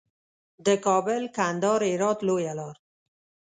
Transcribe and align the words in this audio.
د 0.65 0.67
کابل، 0.85 1.21
کندهار، 1.37 1.81
هرات 1.93 2.19
لویه 2.27 2.53
لار. 2.59 2.75